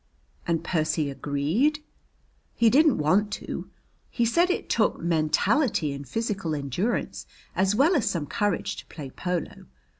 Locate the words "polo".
9.11-9.67